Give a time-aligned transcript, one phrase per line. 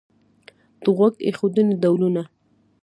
[0.81, 2.23] د غوږ ایښودنې ډولونه